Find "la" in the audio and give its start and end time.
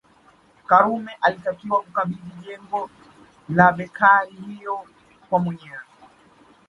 3.49-3.71